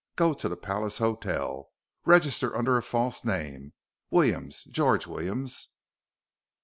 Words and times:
Go 0.15 0.33
to 0.33 0.49
the 0.49 0.57
Palace 0.57 0.97
Hotel. 0.97 1.69
Register 2.05 2.57
under 2.57 2.75
a 2.75 2.81
false 2.81 3.23
name 3.23 3.73
Williams, 4.09 4.63
George 4.63 5.05
Williams. 5.05 5.67